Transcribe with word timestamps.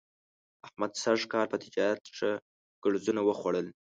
احمد 0.65 0.91
سږ 1.03 1.19
کال 1.31 1.47
په 1.49 1.57
تجارت 1.63 2.01
ښه 2.17 2.31
ګړزونه 2.83 3.21
وخوړل. 3.23 3.67